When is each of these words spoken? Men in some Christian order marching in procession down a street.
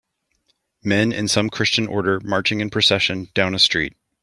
Men 0.83 1.11
in 1.13 1.27
some 1.27 1.51
Christian 1.51 1.85
order 1.85 2.19
marching 2.21 2.59
in 2.59 2.71
procession 2.71 3.29
down 3.35 3.53
a 3.53 3.59
street. 3.59 3.95